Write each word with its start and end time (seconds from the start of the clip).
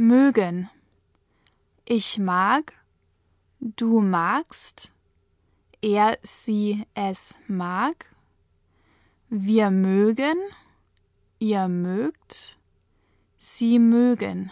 mögen. 0.00 0.70
Ich 1.84 2.18
mag, 2.18 2.72
du 3.60 4.00
magst, 4.00 4.92
er, 5.82 6.18
sie, 6.22 6.86
es 6.94 7.36
mag. 7.46 8.06
Wir 9.28 9.70
mögen, 9.70 10.36
ihr 11.38 11.68
mögt, 11.68 12.58
sie 13.36 13.78
mögen. 13.78 14.50